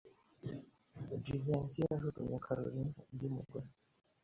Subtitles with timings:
[1.23, 3.67] Jivency yajugunye Kalorina undi mugore.